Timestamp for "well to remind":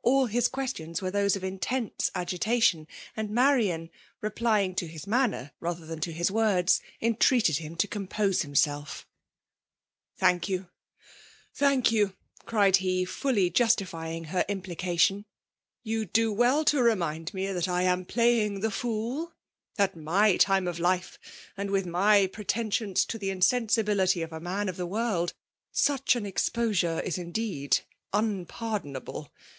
16.32-17.34